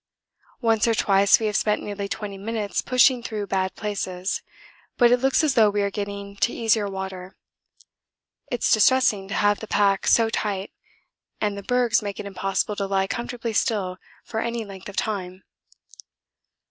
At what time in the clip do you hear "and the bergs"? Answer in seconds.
11.39-12.01